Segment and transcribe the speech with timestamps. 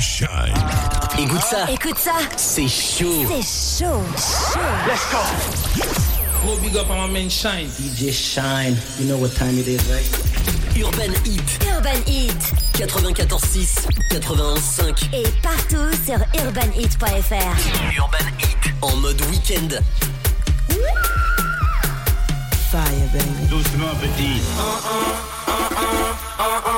[0.00, 0.28] Shine.
[1.18, 1.70] Écoute ça.
[1.70, 2.12] Écoute ça.
[2.36, 3.24] C'est chaud.
[3.28, 4.02] C'est chaud.
[4.16, 4.60] Chaud.
[4.86, 5.18] Let's go.
[6.44, 7.68] Gros big up à ma main Shine.
[7.78, 8.76] DJ Shine.
[8.98, 10.04] You know what time it is, right?
[10.76, 11.58] Urban Heat.
[11.74, 12.52] Urban Heat.
[12.74, 15.14] 94.6, 91.5.
[15.14, 17.56] Et partout sur urbanheat.fr.
[17.98, 18.74] Urban Heat.
[18.82, 19.80] En mode week-end.
[22.70, 22.82] Fire,
[23.12, 23.46] baby.
[23.48, 24.42] Doucement, petit.
[26.36, 26.75] Pendant tout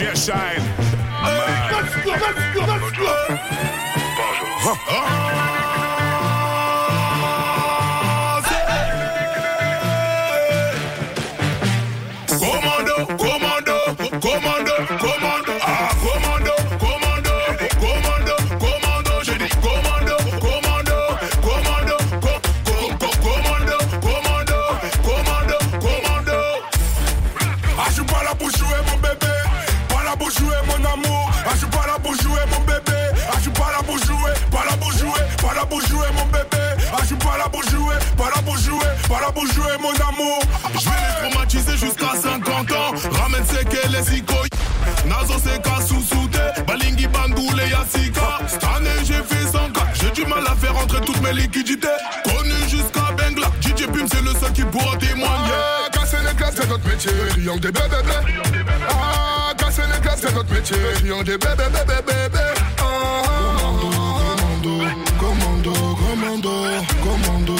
[0.00, 0.62] Shine.
[1.70, 3.10] Let's go, let's go, let's go.
[4.16, 5.19] Bonjour.
[39.20, 40.40] Jouer, pas là pour jouer mon amour.
[40.74, 42.92] Je vais les traumatiser jusqu'à 50 ans.
[43.12, 44.22] Ramène c'est qu'elle est si
[45.06, 46.62] Nazo c'est qu'à sous-souter.
[46.66, 48.38] Balingi Bandoule Yassika.
[48.46, 49.86] Cette année j'ai fait 100 cas.
[49.94, 51.88] J'ai du mal à faire rentrer toutes mes liquidités.
[52.24, 53.48] Connu jusqu'à Bengla.
[53.60, 55.52] DJ Pim c'est le seul qui pourra témoigner.
[55.52, 57.12] Ah, casser les glaces, c'est notre métier.
[57.30, 57.96] Triangle des bébés.
[58.88, 60.76] Ah, casser les glaces, c'est notre métier.
[60.94, 62.38] Triangle des bébés, bébés.
[62.78, 62.84] Ah,
[63.58, 63.90] commando,
[65.18, 66.50] commando, commando, commando,
[67.02, 67.59] commando,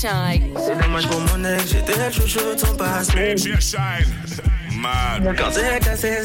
[0.00, 0.54] Shine.
[0.64, 3.34] C'est dommage pour mon ex, j'étais chouchou de son passé.
[3.34, 4.06] Eh Shine,
[4.76, 5.34] man.
[5.36, 6.18] Quand c'est cassé,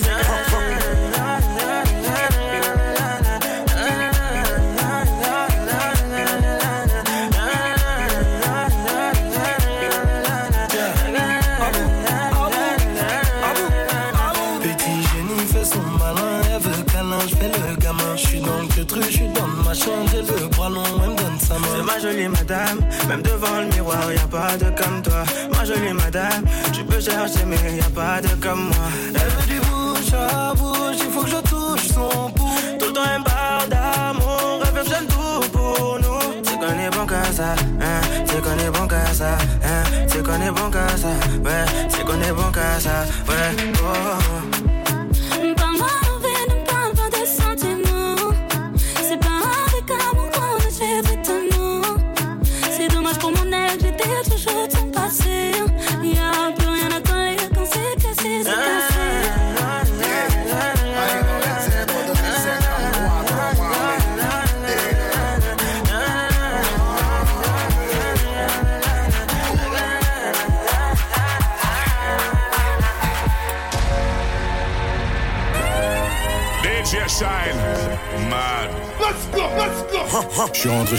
[22.14, 25.24] jolie madame, même devant le miroir, y a pas de comme toi.
[25.52, 28.88] Ma jolie madame, tu peux chercher, mais y a pas de comme moi.
[29.16, 32.58] Elle veut du bouche à bouche, il faut que je touche son bout.
[32.80, 36.44] Tout le temps, elle parle d'amour, elle veut tout pour nous.
[36.44, 39.32] C'est qu'on est bon qu'à ça, hein, c'est qu'on est bon qu'à ça,
[39.64, 41.14] hein, c'est qu'on est bon qu'à ça,
[41.46, 43.74] ouais, c'est qu'on est bon qu'à ça, ouais.
[43.76, 44.73] Oh, oh, oh.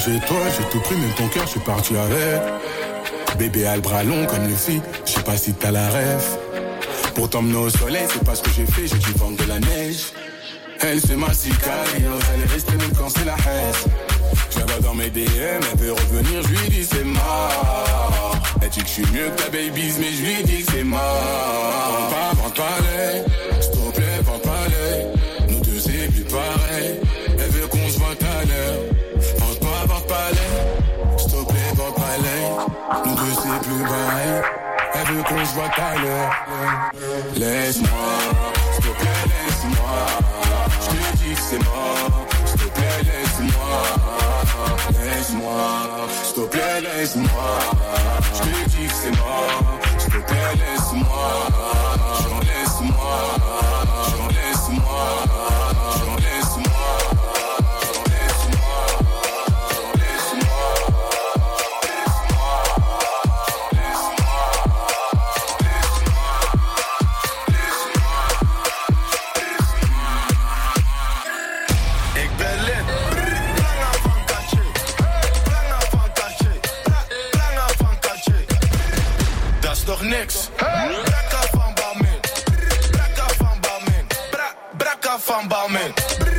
[0.04, 2.42] chez toi, j'ai tout pris, même ton cœur, je suis parti avec.
[3.38, 6.38] Bébé a le bras long comme le si, je sais pas si t'as la ref.
[7.14, 9.58] Pour t'emmener au soleil, c'est pas ce que j'ai fait, j'ai dû vendre de la
[9.60, 10.12] neige.
[10.80, 13.74] Elle c'est ma sicario, elle est restée même quand c'est la haine.
[14.50, 15.24] Je la dans mes DM,
[15.72, 18.36] elle veut revenir, je lui dis c'est mort.
[18.60, 21.00] Elle dit que je suis mieux que ta baby's, mais je lui dis c'est mort.
[22.10, 23.53] Pas, pas,
[32.84, 34.12] De ses plus bas,
[34.94, 36.30] elle veut qu'on se voit à l'heure.
[37.34, 37.88] Laisse-moi,
[38.72, 39.96] s'il te plaît, laisse-moi.
[40.80, 43.76] Je te dis que c'est mort, s'il te plaît, laisse-moi.
[45.02, 45.60] Laisse-moi,
[46.24, 47.50] s'il te plaît, laisse-moi.
[48.34, 49.62] Je te dis que c'est mort,
[49.96, 51.28] s'il te plaît, laisse-moi.
[52.28, 53.16] J'en laisse-moi,
[54.10, 55.63] j'en laisse-moi.
[85.20, 85.92] van Balmain.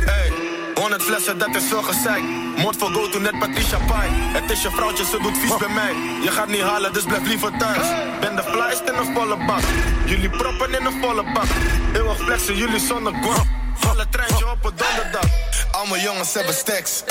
[0.04, 0.32] Hey,
[0.74, 2.22] 100 flessen, dat is veel gezeik.
[2.56, 4.08] Moord voor go to net Patricia Pai.
[4.10, 5.92] Het is je vrouwtje, ze doet vies bij mij.
[6.22, 7.86] Je gaat niet halen, dus blijf liever thuis.
[8.20, 9.60] Ben de flyest in een volle bak.
[10.04, 11.46] Jullie proppen in een volle bak.
[11.94, 13.46] Eeuwig flexen, jullie zonder guap.
[13.74, 15.30] Volle treintje op een donderdag.
[15.70, 17.02] Allemaal jongens hebben stacks.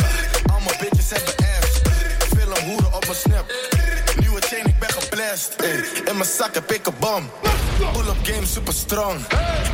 [0.52, 1.82] Allemaal bitches hebben apps.
[2.36, 3.46] Veel hoeren op een snap.
[4.20, 5.56] Nieuwe chain, ik ben geblest.
[6.06, 7.30] In mijn zak heb ik een bom.
[7.94, 9.20] Pull-up game super strong.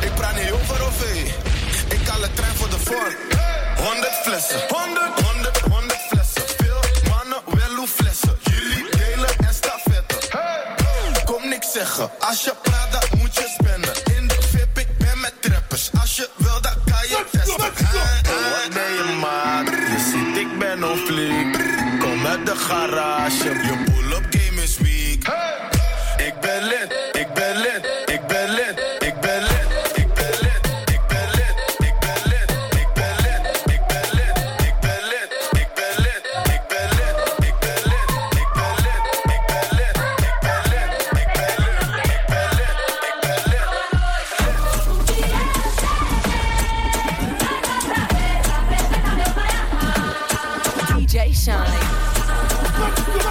[0.00, 1.51] Ik praat niet over of.
[1.92, 3.14] Ik haal de trein voor de vorm.
[3.76, 6.42] 100 flessen, 100, 100, 100 flessen.
[6.56, 6.80] Veel
[7.10, 8.38] mannen, wel hoe flessen.
[8.42, 10.18] Jullie delen en stafetten.
[11.24, 13.94] Kom niks zeggen, als je praat, dan moet je spenden.
[14.16, 15.90] In de VIP, ik ben met trappers.
[16.00, 17.56] Als je wil, dat kan je testen.
[17.56, 19.64] Wat ben je maar?
[19.64, 21.56] Je ziet, ik ben een.
[21.98, 23.71] Kom uit de garage.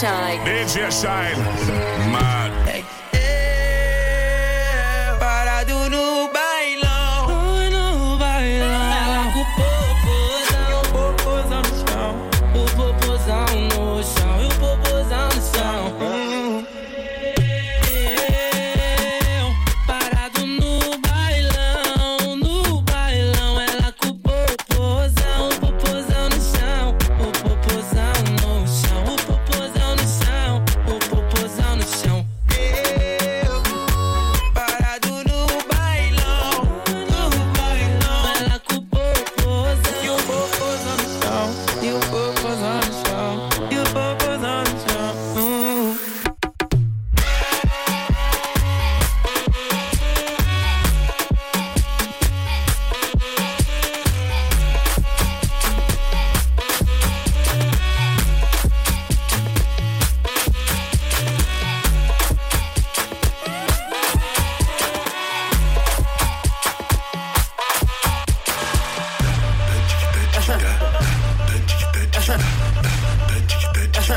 [0.00, 0.40] Shine.
[0.44, 1.38] DJ Shine.
[2.12, 2.35] My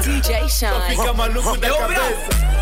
[0.09, 0.89] DJ Shine.
[0.89, 2.58] Fica maluco da cabeça.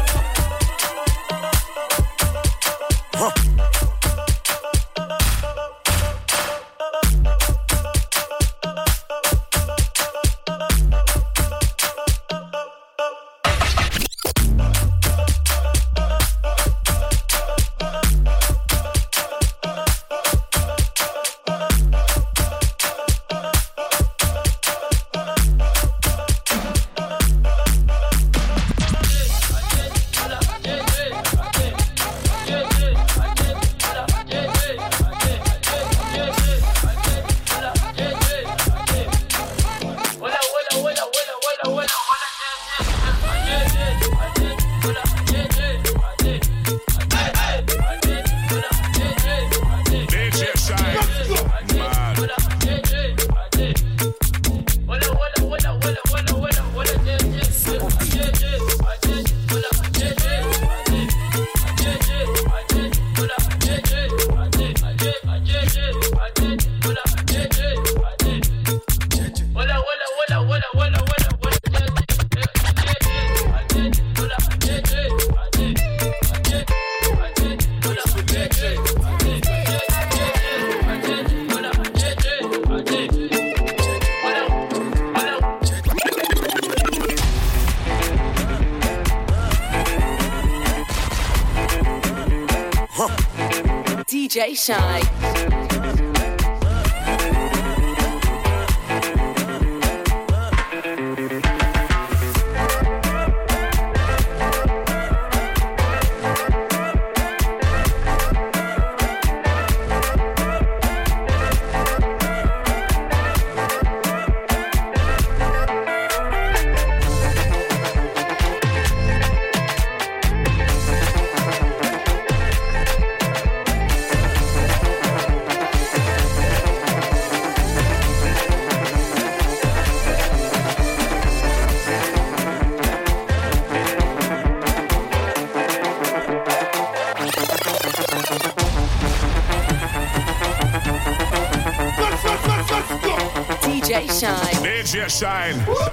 [145.18, 145.87] shine.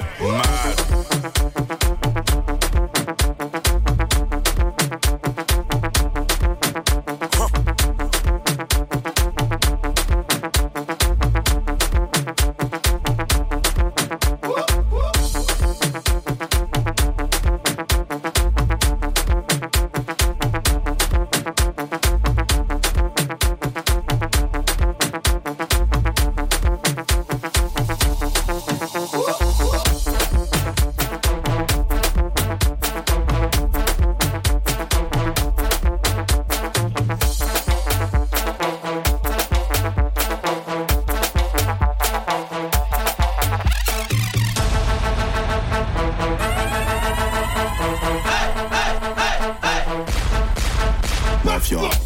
[51.65, 52.04] of your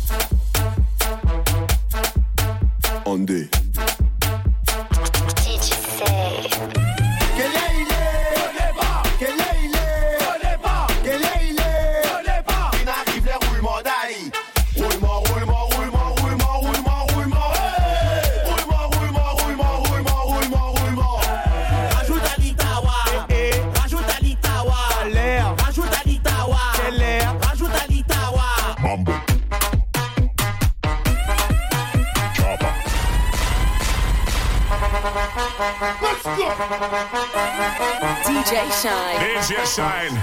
[38.26, 38.52] DJ
[38.82, 39.18] Shine.
[39.22, 40.14] DJ Shine.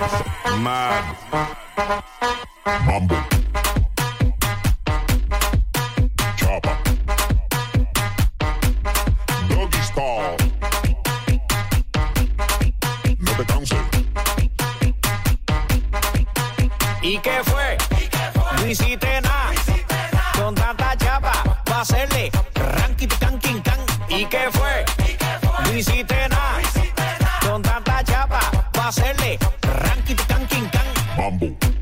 [0.61, 1.03] Mad.
[2.85, 3.15] Mambo.
[6.35, 6.77] Chopper.
[9.47, 10.37] Doggy style.
[13.19, 13.79] No te canses.
[17.01, 17.54] ¿Y qué fue?
[31.15, 31.74] Bumble.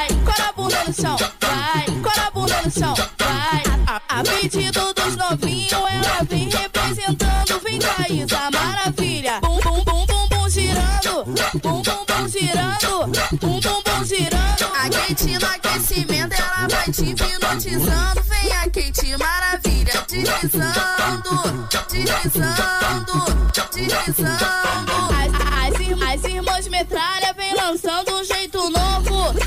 [0.00, 0.08] Vai.
[0.24, 1.86] Cora a bunda no chão, vai.
[2.02, 3.62] Cora a bunda no chão, vai.
[3.86, 7.60] A, a pedido dos novinhos, ela vem representando.
[7.62, 9.40] Vem Thaís, a maravilha.
[9.40, 11.24] Bum, bum, bum, bum, bum, girando.
[11.62, 13.06] Bum, bum, bum, girando.
[13.40, 14.64] Bum, bum, bum, girando.
[14.74, 18.22] A Kate no aquecimento, ela vai te hipnotizando.
[18.22, 20.04] Vem a Kate, maravilha.
[20.08, 23.24] Deslizando, deslizando,
[23.70, 24.92] deslizando.
[25.20, 29.39] As, as, as irmãs metralha vem lançando um jeito novo.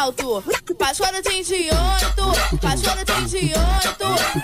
[0.00, 0.42] Alto.
[0.78, 1.76] Paixona de 28,
[2.60, 3.54] paixona de 28,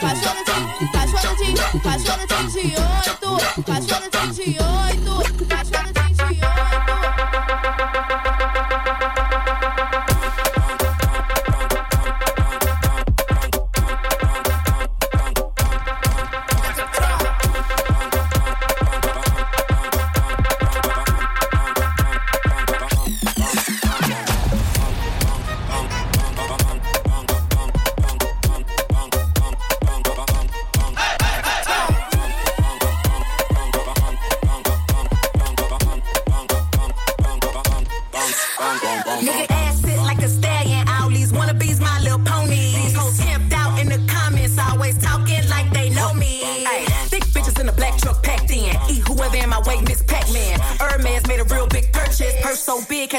[0.00, 0.52] paixona de,
[0.92, 1.48] paixona de,
[1.80, 6.16] paixona de 28, paixona de 28, paixona de 28.
[9.16, 9.35] Nigga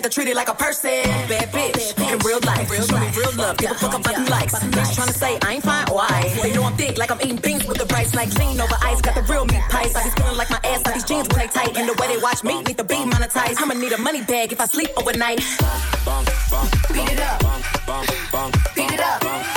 [0.07, 1.03] to treat it like a person.
[1.27, 2.67] Bad bitch, in real life.
[2.71, 4.53] Show me real love, give a fuck about them likes.
[4.53, 6.33] Bitch trying to say I ain't fine, why?
[6.41, 8.15] They know I'm thick, like I'm eating beans with the rice.
[8.15, 9.95] Like lean over ice, got the real meat pies.
[9.95, 11.77] I be feeling like my ass, like these jeans when they tight.
[11.77, 13.61] And the way they watch me, need to be monetized.
[13.61, 15.39] I'ma need a money bag if I sleep overnight.
[16.93, 17.41] Beat it up.
[18.75, 19.56] Beat it up.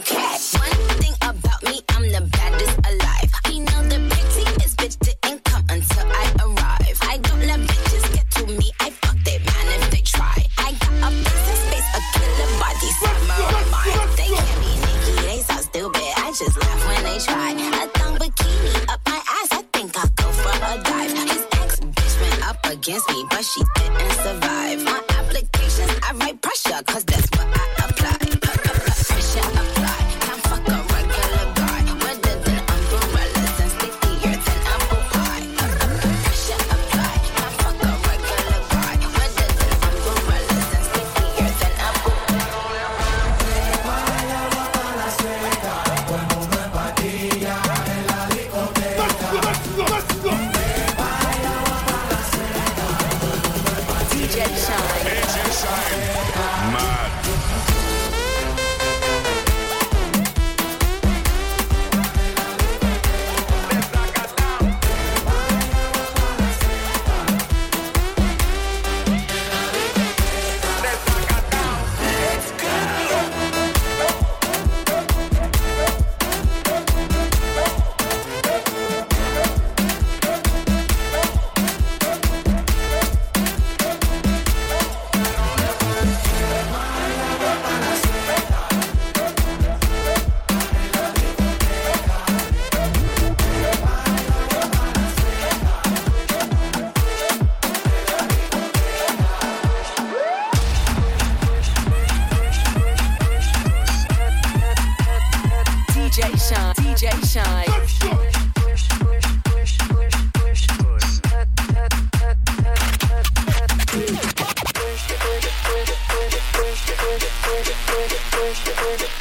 [0.00, 0.39] Okay.